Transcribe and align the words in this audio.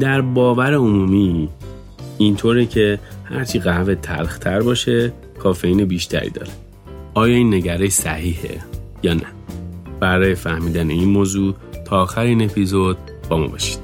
در 0.00 0.20
باور 0.20 0.74
عمومی 0.74 1.48
اینطوره 2.18 2.66
که 2.66 2.98
هرچی 3.24 3.58
قهوه 3.58 3.94
تلختر 3.94 4.62
باشه 4.62 5.12
کافئین 5.38 5.84
بیشتری 5.84 6.30
داره. 6.30 6.50
آیا 7.14 7.34
این 7.34 7.54
نگره 7.54 7.88
صحیحه 7.88 8.58
یا 9.02 9.14
نه؟ 9.14 9.26
برای 10.00 10.34
فهمیدن 10.34 10.90
این 10.90 11.08
موضوع 11.08 11.54
تا 11.84 12.02
آخر 12.02 12.20
این 12.20 12.42
اپیزود 12.42 12.96
با 13.28 13.36
ما 13.36 13.46
باشید. 13.46 13.78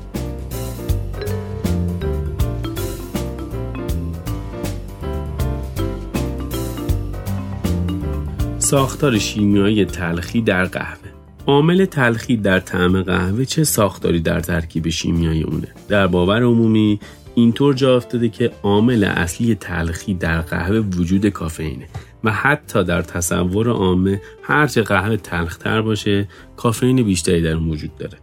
ساختار 8.59 9.19
شیمیایی 9.19 9.85
تلخی 9.85 10.43
در 10.43 10.65
قهوه. 10.65 10.99
عامل 11.47 11.85
تلخی 11.85 12.37
در 12.37 12.61
طعم 12.61 13.03
قهوه 13.03 13.45
چه 13.45 13.65
ساختاری 13.65 14.21
در 14.21 14.41
ترکیب 14.41 14.89
شیمیایی 14.89 15.43
اونه؟ 15.43 15.69
در 15.89 16.07
باور 16.07 16.43
عمومی 16.43 17.01
اینطور 17.35 17.75
جا 17.75 17.97
افتاده 17.97 18.29
که 18.29 18.51
عامل 18.63 19.05
اصلی 19.05 19.55
تلخی 19.55 20.15
در 20.15 20.41
قهوه 20.41 20.79
وجود 20.79 21.27
کافئینه 21.29 21.89
و 22.25 22.31
حتی 22.31 22.85
در 22.85 23.03
تصور 23.03 23.69
عامه 23.69 24.21
هرچه 24.43 24.83
قهوه 24.83 25.17
تلختر 25.17 25.83
باشه 25.83 26.29
کافئین 26.57 27.03
بیشتری 27.03 27.43
در 27.43 27.57
وجود 27.57 27.97
داره. 27.97 28.19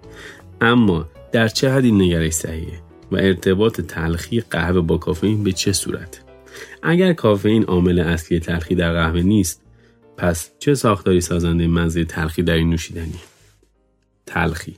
اما 0.61 1.05
در 1.31 1.47
چه 1.47 1.69
حدی 1.69 1.91
نگرش 1.91 2.33
صحیحه 2.33 2.79
و 3.11 3.15
ارتباط 3.15 3.81
تلخی 3.81 4.41
قهوه 4.41 4.81
با 4.81 4.97
کافئین 4.97 5.43
به 5.43 5.51
چه 5.51 5.73
صورت؟ 5.73 6.23
اگر 6.83 7.13
کافئین 7.13 7.63
عامل 7.63 7.99
اصلی 7.99 8.39
تلخی 8.39 8.75
در 8.75 8.93
قهوه 8.93 9.21
نیست 9.21 9.61
پس 10.17 10.51
چه 10.59 10.75
ساختاری 10.75 11.21
سازنده 11.21 11.67
مزه 11.67 12.05
تلخی 12.05 12.43
در 12.43 12.53
این 12.53 12.69
نوشیدنی 12.69 13.19
تلخی. 14.25 14.75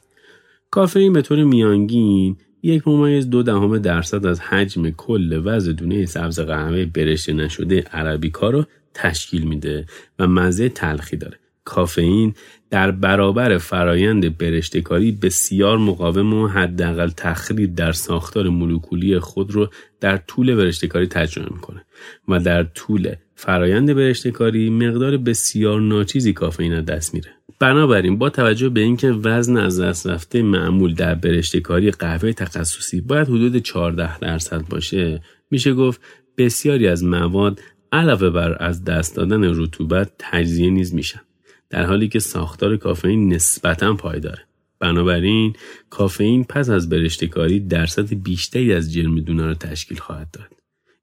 کافئین 0.72 1.14
به 1.14 1.22
طور 1.22 1.44
میانگین 1.44 2.38
یک 2.66 2.88
ممیز 2.88 3.30
دو 3.30 3.44
دهم 3.44 3.78
درصد 3.78 4.26
از 4.26 4.40
حجم 4.40 4.90
کل 4.90 5.42
وزن 5.46 5.72
دونه 5.72 6.06
سبز 6.06 6.40
قهوه 6.40 6.86
برشته 6.86 7.34
نشده 7.34 7.82
عربیکا 7.82 8.50
رو 8.50 8.66
تشکیل 8.94 9.44
میده 9.44 9.86
و 10.20 10.28
مزه 10.28 10.70
تلخی 10.70 11.18
داره. 11.18 11.40
کافئین 11.66 12.34
در 12.70 12.92
برابر 12.92 13.58
فرایند 13.58 14.38
برشتکاری 14.38 15.12
بسیار 15.12 15.78
مقاوم 15.78 16.34
و 16.34 16.48
حداقل 16.48 17.10
تخریب 17.18 17.76
در 17.76 17.92
ساختار 17.92 18.50
مولکولی 18.50 19.20
خود 19.20 19.52
رو 19.52 19.70
در 20.00 20.18
طول 20.18 20.56
برشتکاری 20.56 21.08
تجربه 21.08 21.54
می‌کنه 21.54 21.86
و 22.28 22.40
در 22.40 22.64
طول 22.64 23.16
فرایند 23.36 23.94
برشتکاری 23.94 24.70
مقدار 24.70 25.18
بسیار 25.18 25.82
ناچیزی 25.82 26.34
کافئین 26.34 26.74
از 26.74 26.86
دست 26.86 27.14
میره. 27.14 27.32
بنابراین 27.60 28.18
با 28.18 28.30
توجه 28.30 28.70
به 28.70 28.82
اینکه 28.82 29.12
وزن 29.12 29.58
از 29.58 29.80
دست 29.80 30.08
رفته 30.08 30.42
معمول 30.42 30.94
در 30.94 31.16
برشتکاری 31.16 31.92
قهوه 31.92 32.34
تخصصی 32.34 33.02
باید 33.02 33.28
حدود 33.28 33.58
14 33.58 34.20
درصد 34.20 34.68
باشه 34.70 35.22
میشه 35.52 35.74
گفت 35.74 36.02
بسیاری 36.38 36.88
از 36.88 37.04
مواد 37.04 37.62
علاوه 37.92 38.30
بر 38.30 38.64
از 38.64 38.84
دست 38.84 39.16
دادن 39.16 39.44
رطوبت 39.44 40.12
تجزیه 40.20 40.70
نیز 40.70 40.94
میشن 40.94 41.22
در 41.70 41.84
حالی 41.84 42.08
که 42.08 42.20
ساختار 42.20 42.78
کافئین 42.78 43.34
نسبتا 43.34 43.94
پایداره. 43.94 44.44
بنابراین 44.80 45.56
کافئین 45.90 46.44
پس 46.44 46.70
از 46.70 46.90
برشتکاری 46.90 47.60
درصد 47.60 48.14
بیشتری 48.14 48.74
از 48.74 48.94
جرم 48.94 49.20
دونه 49.20 49.46
را 49.46 49.54
تشکیل 49.54 49.98
خواهد 49.98 50.32
داد. 50.32 50.48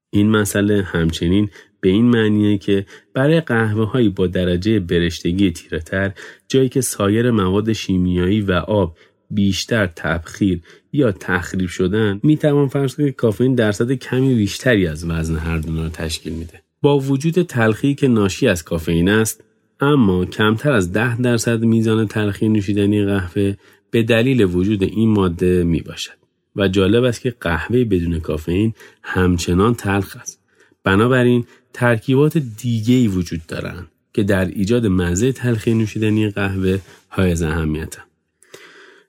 این 0.09 0.29
مسئله 0.29 0.83
همچنین 0.83 1.49
به 1.83 1.89
این 1.89 2.05
معنیه 2.05 2.57
که 2.57 2.85
برای 3.13 3.41
قهوه 3.41 3.85
هایی 3.85 4.09
با 4.09 4.27
درجه 4.27 4.79
برشتگی 4.79 5.51
تیرهتر 5.51 6.11
جایی 6.47 6.69
که 6.69 6.81
سایر 6.81 7.31
مواد 7.31 7.73
شیمیایی 7.73 8.41
و 8.41 8.51
آب 8.51 8.97
بیشتر 9.29 9.87
تبخیر 9.87 10.61
یا 10.93 11.11
تخریب 11.11 11.69
شدن 11.69 12.19
می 12.23 12.37
توان 12.37 12.67
فرض 12.67 12.95
کنید 12.95 13.15
کافئین 13.15 13.55
درصد 13.55 13.91
کمی 13.91 14.35
بیشتری 14.35 14.87
از 14.87 15.09
وزن 15.09 15.35
هر 15.35 15.57
دونه 15.57 15.81
را 15.81 15.89
تشکیل 15.89 16.33
میده. 16.33 16.61
با 16.81 16.99
وجود 16.99 17.41
تلخی 17.41 17.95
که 17.95 18.07
ناشی 18.07 18.47
از 18.47 18.63
کافئین 18.63 19.09
است 19.09 19.43
اما 19.79 20.25
کمتر 20.25 20.71
از 20.71 20.91
ده 20.91 21.21
درصد 21.21 21.63
میزان 21.63 22.07
تلخی 22.07 22.49
نوشیدنی 22.49 23.05
قهوه 23.05 23.53
به 23.91 24.03
دلیل 24.03 24.41
وجود 24.41 24.83
این 24.83 25.09
ماده 25.09 25.63
می 25.63 25.81
باشد 25.81 26.17
و 26.55 26.67
جالب 26.67 27.03
است 27.03 27.21
که 27.21 27.35
قهوه 27.41 27.83
بدون 27.83 28.19
کافئین 28.19 28.73
همچنان 29.03 29.73
تلخ 29.73 30.17
است. 30.21 30.42
بنابراین 30.83 31.45
ترکیبات 31.73 32.37
دیگه 32.37 32.95
ای 32.95 33.07
وجود 33.07 33.45
دارند 33.47 33.87
که 34.13 34.23
در 34.23 34.45
ایجاد 34.45 34.87
مزه 34.87 35.31
تلخی 35.31 35.73
نوشیدنی 35.73 36.29
قهوه 36.29 36.79
های 37.09 37.43
اهمیتن 37.43 38.03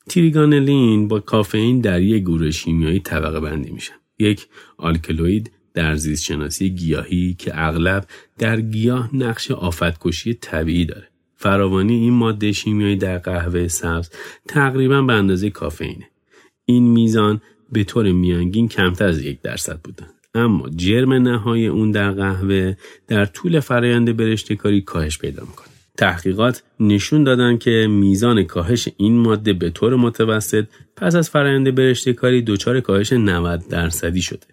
تیریگانلین 0.08 1.08
با 1.08 1.20
کافئین 1.20 1.80
در 1.80 2.02
یک 2.02 2.22
گروه 2.22 2.50
شیمیایی 2.50 3.00
طبقه 3.00 3.40
بندی 3.40 3.70
میشن 3.70 3.94
یک 4.18 4.46
آلکلوید 4.76 5.50
در 5.74 5.96
زیست 5.96 6.24
شناسی 6.24 6.70
گیاهی 6.70 7.34
که 7.38 7.52
اغلب 7.54 8.06
در 8.38 8.60
گیاه 8.60 9.16
نقش 9.16 9.50
آفتکشی 9.50 10.34
طبیعی 10.34 10.84
داره. 10.84 11.08
فراوانی 11.36 11.94
این 11.94 12.12
ماده 12.12 12.52
شیمیایی 12.52 12.96
در 12.96 13.18
قهوه 13.18 13.68
سبز 13.68 14.10
تقریبا 14.48 15.02
به 15.02 15.12
اندازه 15.12 15.50
کافئینه. 15.50 16.08
این 16.64 16.82
میزان 16.82 17.40
به 17.72 17.84
طور 17.84 18.12
میانگین 18.12 18.68
کمتر 18.68 19.06
از 19.06 19.22
یک 19.22 19.42
درصد 19.42 19.80
بودن. 19.80 20.10
اما 20.34 20.68
جرم 20.76 21.12
نهایی 21.12 21.66
اون 21.66 21.90
در 21.90 22.10
قهوه 22.10 22.74
در 23.08 23.24
طول 23.24 23.60
فرایند 23.60 24.16
برشتکاری 24.16 24.80
کاهش 24.80 25.18
پیدا 25.18 25.42
می‌کنه. 25.42 25.66
تحقیقات 25.98 26.62
نشون 26.80 27.24
دادن 27.24 27.58
که 27.58 27.86
میزان 27.90 28.42
کاهش 28.42 28.88
این 28.96 29.18
ماده 29.18 29.52
به 29.52 29.70
طور 29.70 29.96
متوسط 29.96 30.64
پس 30.96 31.14
از 31.14 31.30
فرایند 31.30 31.74
برشتکاری 31.74 32.42
دچار 32.42 32.80
کاهش 32.80 33.12
90 33.12 33.68
درصدی 33.68 34.22
شده. 34.22 34.46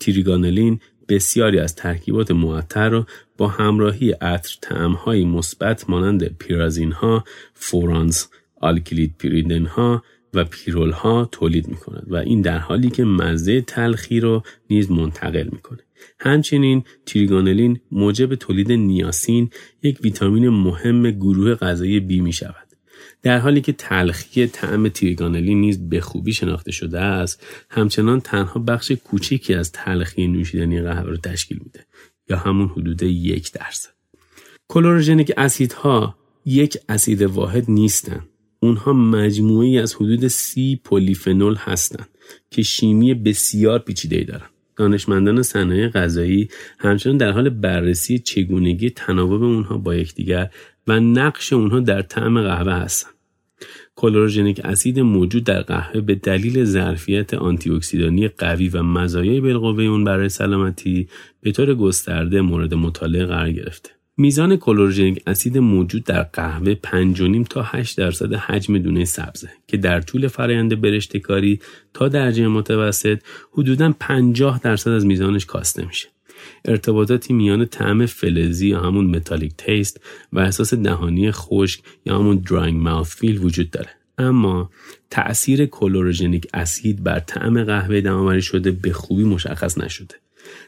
تیریگانلین 0.00 0.80
بسیاری 1.08 1.58
از 1.58 1.74
ترکیبات 1.74 2.30
معطر 2.30 2.88
را 2.88 3.06
با 3.36 3.48
همراهی 3.48 4.10
عطر 4.10 4.58
تعمهایی 4.62 5.24
مثبت 5.24 5.90
مانند 5.90 6.38
پیرازین 6.38 6.92
ها، 6.92 7.24
فورانس، 7.54 8.28
آلکلید 8.60 9.14
پیریدن 9.18 9.66
ها 9.66 10.02
و 10.36 10.44
پیرول 10.44 10.90
ها 10.90 11.28
تولید 11.32 11.68
می 11.68 11.76
کند 11.76 12.06
و 12.06 12.16
این 12.16 12.40
در 12.40 12.58
حالی 12.58 12.90
که 12.90 13.04
مزه 13.04 13.60
تلخی 13.60 14.20
را 14.20 14.42
نیز 14.70 14.90
منتقل 14.90 15.48
می 15.52 15.58
کند. 15.58 15.82
همچنین 16.20 16.84
تریگانلین 17.06 17.80
موجب 17.90 18.34
تولید 18.34 18.72
نیاسین 18.72 19.50
یک 19.82 19.98
ویتامین 20.02 20.48
مهم 20.48 21.10
گروه 21.10 21.54
غذایی 21.54 22.00
بی 22.00 22.20
می 22.20 22.32
شود. 22.32 22.66
در 23.22 23.38
حالی 23.38 23.60
که 23.60 23.72
تلخی 23.72 24.46
طعم 24.46 24.88
تریگانلین 24.88 25.60
نیز 25.60 25.88
به 25.88 26.00
خوبی 26.00 26.32
شناخته 26.32 26.72
شده 26.72 27.00
است 27.00 27.46
همچنان 27.70 28.20
تنها 28.20 28.60
بخش 28.60 28.92
کوچکی 28.92 29.54
از 29.54 29.72
تلخی 29.72 30.26
نوشیدنی 30.26 30.82
قهوه 30.82 31.10
را 31.10 31.16
تشکیل 31.16 31.58
میده 31.64 31.86
یا 32.30 32.36
همون 32.36 32.68
حدود 32.68 33.02
یک 33.02 33.52
درصد 33.52 33.90
کلوروژنیک 34.68 35.32
اسیدها 35.36 36.16
یک 36.44 36.78
اسید 36.88 37.22
واحد 37.22 37.64
نیستند 37.70 38.28
اونها 38.60 38.92
مجموعی 38.92 39.78
از 39.78 39.94
حدود 39.94 40.28
سی 40.28 40.80
پلیفنول 40.84 41.54
هستند 41.58 42.08
که 42.50 42.62
شیمی 42.62 43.14
بسیار 43.14 43.78
پیچیده‌ای 43.78 44.24
دارند 44.24 44.50
دانشمندان 44.76 45.42
صنایع 45.42 45.88
غذایی 45.88 46.48
همچنان 46.78 47.16
در 47.16 47.30
حال 47.30 47.48
بررسی 47.48 48.18
چگونگی 48.18 48.90
تناوب 48.90 49.42
اونها 49.42 49.78
با 49.78 49.94
یکدیگر 49.94 50.50
و 50.86 51.00
نقش 51.00 51.52
اونها 51.52 51.80
در 51.80 52.02
طعم 52.02 52.42
قهوه 52.42 52.72
هستند. 52.72 53.12
کلوروژنیک 53.96 54.60
اسید 54.64 55.00
موجود 55.00 55.44
در 55.44 55.62
قهوه 55.62 56.00
به 56.00 56.14
دلیل 56.14 56.64
ظرفیت 56.64 57.34
آنتی 57.34 57.70
اکسیدانی 57.70 58.28
قوی 58.28 58.68
و 58.68 58.82
مزایای 58.82 59.40
بالقوه 59.40 59.84
اون 59.84 60.04
برای 60.04 60.28
سلامتی 60.28 61.08
به 61.40 61.52
طور 61.52 61.74
گسترده 61.74 62.40
مورد 62.40 62.74
مطالعه 62.74 63.26
قرار 63.26 63.52
گرفته. 63.52 63.95
میزان 64.18 64.56
chlorogenic 64.56 65.22
acid 65.26 65.58
موجود 65.58 66.04
در 66.04 66.22
قهوه 66.22 66.74
5.5 66.74 67.48
تا 67.50 67.62
8 67.62 67.98
درصد 67.98 68.34
حجم 68.34 68.78
دونه 68.78 69.04
سبزه 69.04 69.50
که 69.66 69.76
در 69.76 70.00
طول 70.00 70.28
فرایند 70.28 70.80
برشتکاری 70.80 71.60
تا 71.94 72.08
درجه 72.08 72.48
متوسط 72.48 73.18
حدوداً 73.52 73.94
50 74.00 74.60
درصد 74.60 74.90
از 74.90 75.06
میزانش 75.06 75.46
کاسته 75.46 75.84
میشه. 75.86 76.08
ارتباطاتی 76.64 77.34
میان 77.34 77.64
طعم 77.64 78.06
فلزی 78.06 78.68
یا 78.68 78.80
همون 78.80 79.06
metallic 79.06 79.52
taste 79.58 80.00
و 80.32 80.38
احساس 80.38 80.74
دهانی 80.74 81.30
خشک 81.30 81.80
یا 82.06 82.18
همون 82.18 82.36
drying 82.36 82.82
mouthfeel 82.82 83.44
وجود 83.44 83.70
داره 83.70 83.90
اما 84.18 84.70
تأثیر 85.10 85.66
chlorogenic 85.66 86.46
acid 86.54 87.02
بر 87.02 87.18
طعم 87.18 87.64
قهوه 87.64 88.00
دم‌آوری 88.00 88.42
شده 88.42 88.70
به 88.70 88.92
خوبی 88.92 89.24
مشخص 89.24 89.78
نشده 89.78 90.14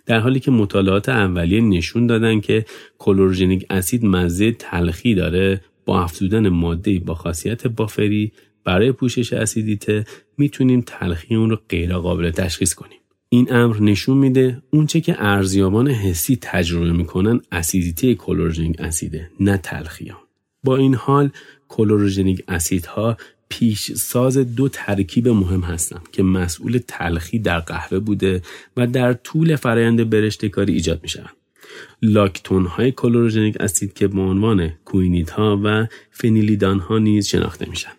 در 0.06 0.18
حالی 0.18 0.40
که 0.40 0.50
مطالعات 0.50 1.08
اولیه 1.08 1.60
نشون 1.60 2.06
دادن 2.06 2.40
که 2.40 2.64
کلوروژنیک 2.98 3.66
اسید 3.70 4.04
مزه 4.04 4.52
تلخی 4.52 5.14
داره 5.14 5.60
با 5.84 6.02
افزودن 6.02 6.48
ماده 6.48 6.98
با 6.98 7.14
خاصیت 7.14 7.66
بافری 7.66 8.32
برای 8.64 8.92
پوشش 8.92 9.32
اسیدیته 9.32 10.04
می‌تونیم 10.38 10.82
تلخی 10.86 11.34
اون 11.34 11.50
رو 11.50 11.58
غیر 11.68 11.96
قابل 11.96 12.30
تشخیص 12.30 12.74
کنیم. 12.74 12.98
این 13.28 13.52
امر 13.52 13.80
نشون 13.80 14.16
میده 14.16 14.62
اونچه 14.70 15.00
که 15.00 15.16
ارزیابان 15.18 15.88
حسی 15.88 16.38
تجربه 16.42 16.92
می‌کنن 16.92 17.40
اسیدیته 17.52 18.14
کلوروژنیک 18.14 18.80
اسیده 18.80 19.30
نه 19.40 19.56
تلخی 19.56 20.12
با 20.64 20.76
این 20.76 20.94
حال 20.94 21.30
کلوروژنیک 21.68 22.44
اسیدها 22.48 23.16
پیش 23.48 23.92
ساز 23.92 24.38
دو 24.38 24.68
ترکیب 24.68 25.28
مهم 25.28 25.60
هستند 25.60 26.10
که 26.12 26.22
مسئول 26.22 26.80
تلخی 26.88 27.38
در 27.38 27.58
قهوه 27.58 27.98
بوده 27.98 28.42
و 28.76 28.86
در 28.86 29.12
طول 29.12 29.56
فرایند 29.56 30.10
برشته 30.10 30.48
کاری 30.48 30.72
ایجاد 30.72 31.00
می 31.02 31.08
شوند. 31.08 31.36
لاکتون 32.02 32.66
های 32.66 32.92
کلوروژنیک 32.92 33.56
اسید 33.60 33.92
که 33.92 34.08
به 34.08 34.20
عنوان 34.20 34.72
کوینیت 34.84 35.30
ها 35.30 35.60
و 35.64 35.86
فنیلیدان 36.10 36.78
ها 36.78 36.98
نیز 36.98 37.26
شناخته 37.26 37.70
میشن. 37.70 37.92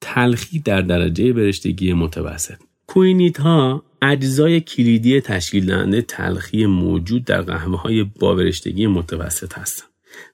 تلخی 0.00 0.58
در 0.58 0.80
درجه 0.80 1.32
برشتگی 1.32 1.92
متوسط 1.92 2.58
کوینیت 2.86 3.40
ها 3.40 3.84
اجزای 4.02 4.60
کلیدی 4.60 5.20
تشکیل 5.20 5.66
دهنده 5.66 6.02
تلخی 6.02 6.66
موجود 6.66 7.24
در 7.24 7.42
قهوه 7.42 7.80
های 7.80 8.04
با 8.04 8.34
برشتگی 8.34 8.86
متوسط 8.86 9.58
هستند 9.58 9.88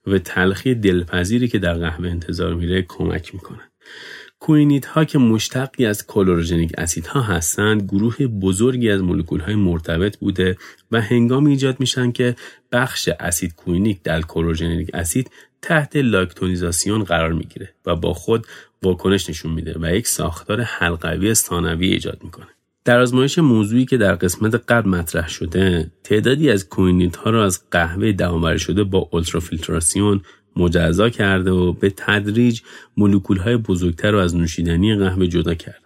و 0.06 0.18
تلخی 0.18 0.74
دلپذیری 0.74 1.48
که 1.48 1.58
در 1.58 1.74
قهوه 1.74 2.08
انتظار 2.08 2.54
میره 2.54 2.82
کمک 2.82 3.34
می‌کنن. 3.34 3.70
quinide 4.40 4.86
ها 4.86 5.04
که 5.04 5.18
مشتقی 5.18 5.86
از 5.86 6.06
chlorogenic 6.06 6.72
acid 6.78 7.06
ها 7.06 7.20
هستند 7.20 7.82
گروه 7.82 8.16
بزرگی 8.16 8.90
از 8.90 9.00
مولکول 9.00 9.40
های 9.40 9.54
مرتبط 9.54 10.16
بوده 10.16 10.56
و 10.90 11.00
هنگام 11.00 11.46
ایجاد 11.46 11.80
میشن 11.80 12.12
که 12.12 12.36
بخش 12.72 13.08
اسید 13.20 13.54
کوینیک 13.54 14.02
در 14.02 14.20
chlorogenic 14.20 14.90
acid 14.94 15.30
تحت 15.62 15.96
لاکتونیزاسیون 15.96 17.04
قرار 17.04 17.32
می‌گیره 17.32 17.74
و 17.86 17.96
با 17.96 18.14
خود 18.14 18.46
واکنش 18.82 19.30
نشون 19.30 19.52
میده 19.52 19.76
و 19.80 19.94
یک 19.94 20.06
ساختار 20.06 20.60
حلقوی 20.60 21.34
ثانوی 21.34 21.86
ایجاد 21.86 22.20
می‌کنه. 22.24 22.46
در 22.84 23.00
آزمایش 23.00 23.38
موضوعی 23.38 23.84
که 23.84 23.96
در 23.96 24.14
قسمت 24.14 24.54
قبل 24.54 24.90
مطرح 24.90 25.28
شده 25.28 25.90
تعدادی 26.04 26.50
از 26.50 26.68
quinide 26.68 27.16
ها 27.16 27.30
را 27.30 27.44
از 27.44 27.70
قهوه 27.70 28.12
دم‌آوری 28.12 28.58
شده 28.58 28.84
با 28.84 29.08
اولترافیلتراسیون 29.12 30.20
مجزا 30.56 31.08
کرده 31.08 31.50
و 31.50 31.72
به 31.72 31.90
تدریج 31.90 32.60
مولکول 32.96 33.36
های 33.36 33.56
بزرگتر 33.56 34.10
رو 34.10 34.18
از 34.18 34.36
نوشیدنی 34.36 34.96
قهوه 34.96 35.26
جدا 35.26 35.54
کردن 35.54 35.78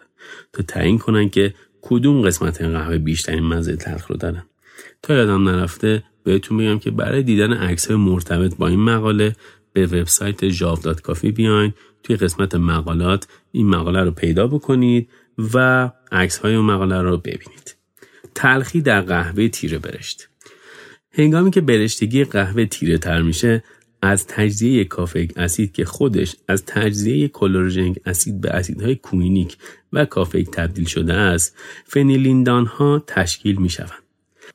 تا 0.53 0.63
تعیین 0.63 0.99
کنن 0.99 1.29
که 1.29 1.55
کدوم 1.83 2.23
قسمت 2.23 2.63
قهوه 2.63 2.99
بیشترین 2.99 3.45
مزه 3.45 3.77
تلخ 3.77 4.07
رو 4.07 4.17
دارن. 4.17 4.43
تا 5.03 5.15
یادم 5.15 5.49
نرفته 5.49 6.03
بهتون 6.25 6.59
بگم 6.59 6.79
که 6.79 6.91
برای 6.91 7.23
دیدن 7.23 7.53
عکس 7.53 7.87
های 7.87 7.97
مرتبط 7.97 8.57
با 8.57 8.69
این 8.69 8.81
مقاله 8.81 9.37
به 9.73 9.87
وبسایت 9.87 10.45
جاو 10.45 10.79
کافی 11.03 11.33
بیاین 11.33 11.73
توی 12.03 12.17
قسمت 12.17 12.55
مقالات 12.55 13.29
این 13.53 13.69
مقاله 13.69 14.05
رو 14.05 14.11
پیدا 14.11 14.47
بکنید 14.47 15.09
و 15.55 15.91
عکس 16.13 16.39
های 16.39 16.55
اون 16.55 16.67
مقاله 16.67 17.03
رو 17.03 17.17
ببینید. 17.17 17.77
تلخی 18.35 18.81
در 18.81 19.01
قهوه 19.01 19.49
تیره 19.49 19.79
برشت. 19.79 20.29
هنگامی 21.13 21.51
که 21.51 21.61
برشتگی 21.61 22.25
قهوه 22.25 22.65
تیره 22.65 22.99
تر 22.99 23.23
میشه 23.23 23.63
از 24.03 24.27
تجزیه 24.27 24.85
کافیک 24.85 25.33
اسید 25.37 25.73
که 25.73 25.85
خودش 25.85 26.37
از 26.49 26.65
تجزیه 26.67 27.29
کلوروژنیک 27.29 27.99
اسید 28.07 28.41
به 28.41 28.51
اسیدهای 28.51 28.95
کوینیک 28.97 29.57
و 29.93 30.05
کافیک 30.05 30.51
تبدیل 30.51 30.85
شده 30.85 31.15
است 31.15 31.57
فنیلیندان 31.85 32.67
ها 32.67 33.05
تشکیل 33.07 33.57
می 33.57 33.69
شوند. 33.69 34.03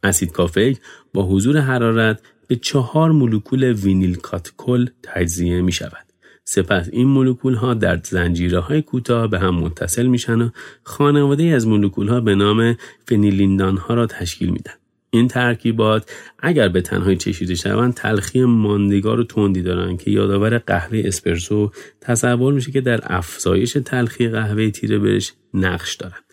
اسید 0.04 0.32
کافیک 0.32 0.80
با 1.14 1.24
حضور 1.28 1.58
حرارت 1.58 2.22
به 2.48 2.56
چهار 2.56 3.12
مولکول 3.12 3.64
وینیل 3.64 4.16
کاتکل 4.16 4.88
تجزیه 5.04 5.62
می 5.62 5.72
شود. 5.72 6.06
سپس 6.44 6.90
این 6.92 7.08
مولکول 7.08 7.54
ها 7.54 7.74
در 7.74 8.00
زنجیره 8.04 8.60
های 8.60 8.82
کوتاه 8.82 9.28
به 9.28 9.40
هم 9.40 9.56
متصل 9.56 10.06
میشن 10.06 10.42
و 10.42 10.50
خانواده 10.84 11.35
ای 11.35 11.44
از 11.44 11.68
مولکول 11.68 12.08
ها 12.08 12.20
به 12.22 12.36
نام 12.36 12.78
فنیلیندان 13.08 13.78
ها 13.78 13.94
را 13.94 14.08
تشکیل 14.08 14.50
میدن. 14.50 14.74
این 15.16 15.28
ترکیبات 15.28 16.12
اگر 16.40 16.70
به 16.70 16.82
تنهایی 16.82 17.18
چشیده 17.18 17.56
شوند 17.56 17.94
تلخی 17.94 18.44
ماندگار 18.44 19.20
و 19.20 19.24
تندی 19.24 19.62
دارند 19.62 20.02
که 20.02 20.12
یادآور 20.12 20.58
قهوه 20.58 21.02
اسپرسو 21.06 21.72
تصور 22.02 22.54
میشه 22.54 22.72
که 22.72 22.82
در 22.82 23.00
افزایش 23.04 23.74
تلخی 23.86 24.30
قهوه 24.30 24.70
تیره 24.70 25.00
برش 25.00 25.34
نقش 25.54 25.96
دارند 25.96 26.24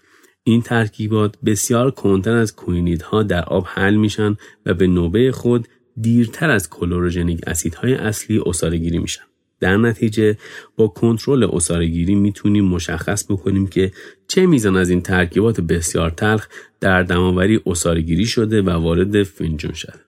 این 0.44 0.62
ترکیبات 0.62 1.36
بسیار 1.46 1.90
کنتر 1.90 2.36
از 2.36 2.56
کوینیدها 2.56 3.22
در 3.22 3.44
آب 3.44 3.66
حل 3.68 3.94
میشن 3.94 4.36
و 4.66 4.74
به 4.74 4.86
نوبه 4.86 5.32
خود 5.32 5.68
دیرتر 6.00 6.50
از 6.50 6.70
کلوروژنیک 6.70 7.40
اسیدهای 7.46 7.94
اصلی 7.94 8.78
گیری 8.78 8.98
میشن. 8.98 9.31
در 9.62 9.76
نتیجه 9.76 10.36
با 10.76 10.88
کنترل 10.88 11.44
اسارگیری 11.44 12.14
می‌تونیم 12.14 12.64
مشخص 12.64 13.24
بکنیم 13.30 13.66
که 13.66 13.92
چه 14.28 14.46
میزان 14.46 14.76
از 14.76 14.90
این 14.90 15.00
ترکیبات 15.00 15.60
بسیار 15.60 16.10
تلخ 16.10 16.48
در 16.80 17.02
دماوری 17.02 17.60
اسارگیری 17.66 18.26
شده 18.26 18.62
و 18.62 18.70
وارد 18.70 19.22
فنجون 19.22 19.72
شده. 19.72 20.00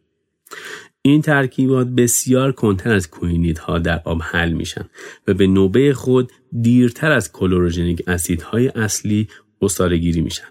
این 1.03 1.23
ترکیبات 1.23 1.87
بسیار 1.87 2.53
کنتر 2.53 2.93
از 2.95 3.11
کوینید 3.11 3.59
ها 3.59 3.79
در 3.79 4.01
آب 4.05 4.23
حل 4.23 4.53
میشن 4.53 4.85
و 5.27 5.35
به 5.35 5.47
نوبه 5.47 5.95
خود 5.95 6.33
دیرتر 6.61 7.13
از 7.13 7.33
کلوروژنیک 7.33 8.03
اسیدهای 8.07 8.69
اصلی 8.69 9.29
اسارگیری 9.63 10.21
میشن. 10.21 10.49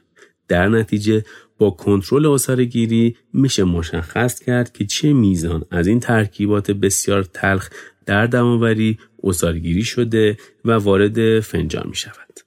در 0.48 0.70
نتیجه 0.70 1.24
با 1.58 1.70
کنترل 1.70 2.26
اسارگیری 2.26 3.16
میشه 3.34 3.64
مشخص 3.64 4.40
کرد 4.40 4.72
که 4.74 4.86
چه 4.86 5.14
میزان 5.14 5.66
از 5.72 5.88
این 5.88 6.00
ترکیبات 6.00 6.72
بسیار 6.72 7.24
تلخ 7.24 7.70
در 8.06 8.28
دماوری 8.28 8.98
عصاره 9.24 9.54
گیری 9.54 9.84
شده 9.84 10.38
و 10.66 10.72
وارد 10.72 11.40
فنجان 11.40 11.88
می 11.88 11.96
شود. 11.96 12.40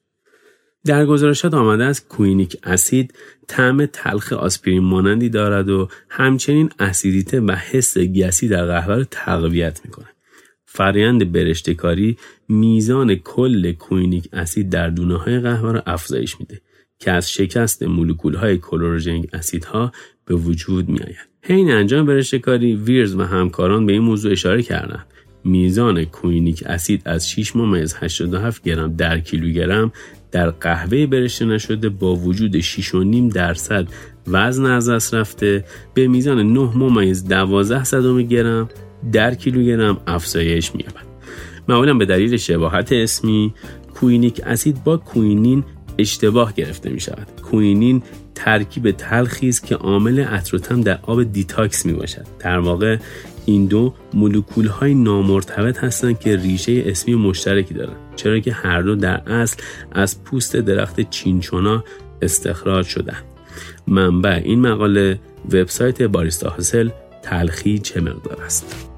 در 0.87 1.07
گزارشات 1.07 1.55
آمده 1.55 1.85
است 1.85 2.09
کوینیک 2.09 2.57
اسید 2.63 3.15
طعم 3.47 3.87
تلخ 3.87 4.33
آسپرین 4.33 4.83
مانندی 4.83 5.29
دارد 5.29 5.69
و 5.69 5.89
همچنین 6.09 6.71
اسیدیته 6.79 7.41
و 7.41 7.53
حس 7.53 7.99
گسی 7.99 8.49
در 8.49 8.67
قهوه 8.67 8.97
را 8.97 9.05
تقویت 9.05 9.81
می‌کنه. 9.85 10.09
فرایند 10.65 11.33
برشتکاری 11.33 12.17
میزان 12.49 13.15
کل 13.15 13.73
کوینیک 13.73 14.29
اسید 14.33 14.71
در 14.71 14.91
دونه 14.91 15.17
های 15.17 15.41
قهوه 15.41 15.73
را 15.73 15.83
افزایش 15.87 16.41
میده 16.41 16.61
که 16.99 17.11
از 17.11 17.31
شکست 17.31 17.83
مولکول 17.83 18.35
های 18.35 18.59
کلوروژنیک 18.59 19.31
اسیدها 19.33 19.93
به 20.25 20.35
وجود 20.35 20.89
می 20.89 20.99
آید. 20.99 21.29
حین 21.43 21.71
انجام 21.71 22.07
برشتکاری 22.07 22.77
ویرز 22.77 23.15
و 23.15 23.23
همکاران 23.23 23.87
به 23.87 23.93
این 23.93 24.03
موضوع 24.03 24.33
اشاره 24.33 24.63
کردند 24.63 25.07
میزان 25.47 26.05
کوینیک 26.05 26.63
اسید 26.67 27.03
از 27.05 27.31
6 27.31 27.57
ممیز 27.57 27.95
87 28.01 28.63
گرم 28.63 28.97
در 28.97 29.21
کیلوگرم 29.21 29.93
در 30.31 30.51
قهوه 30.51 31.07
برشته 31.07 31.45
نشده 31.45 31.89
با 31.89 32.17
وجود 32.17 32.61
6.5 32.61 33.35
درصد 33.35 33.89
وزن 34.27 34.65
از 34.65 34.89
دست 34.89 35.15
رفته 35.15 35.65
به 35.95 36.09
میزان 36.09 36.53
9 36.53 36.61
ممیز 36.61 37.29
12 37.29 37.85
صدم 37.85 38.23
گرم 38.23 38.69
در 39.13 39.35
کیلوگرم 39.35 40.01
افزایش 40.07 40.75
می‌یابد. 40.75 41.07
معمولا 41.69 41.95
به 41.95 42.07
دلیل 42.07 42.37
شباهت 42.37 42.93
اسمی 42.93 43.55
کوینیک 43.95 44.41
اسید 44.47 44.85
با 44.85 44.97
کوینین 44.97 45.65
اشتباه 45.99 46.53
گرفته 46.53 46.91
می 46.91 47.01
شود. 47.01 47.29
کوینین 47.43 48.03
ترکیب 48.37 48.91
تلخی 48.91 49.49
است 49.49 49.67
که 49.67 49.75
عامل 49.75 50.27
عطر 50.33 50.53
و 50.53 50.60
طعم 50.60 50.81
در 50.81 50.99
آب 51.03 51.23
detox 51.23 51.87
می 51.87 51.93
باشد. 51.93 52.27
در 52.39 52.59
واقع 52.59 52.97
این 53.47 53.67
دو 53.67 53.95
مولکول 54.15 54.67
های 54.67 54.95
نامرتبط 54.95 55.79
هستند 55.79 56.19
که 56.19 56.37
ریشه 56.37 56.83
اسمی 56.87 57.15
مشترکی 57.15 57.75
دارند 57.75 57.97
چرا 58.17 58.41
که 58.41 58.53
هر 58.53 58.83
دو 58.83 58.95
در 58.95 59.33
اصل 59.33 59.63
از 59.93 60.25
پوست 60.25 60.57
درخت 60.57 61.11
چینچونا 61.11 61.85
استخراج 62.23 62.87
شدند 62.87 63.25
منبع 63.87 64.41
این 64.45 64.61
مقاله 64.61 65.21
وبسایت 65.53 66.03
باریستا 66.03 66.51
حاصل 66.51 66.91
تلخی 67.23 67.79
چه 67.79 68.01
مقدار 68.01 68.43
است 68.43 68.96